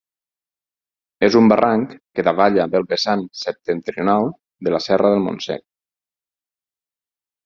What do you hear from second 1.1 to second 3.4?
És un barranc que davalla del vessant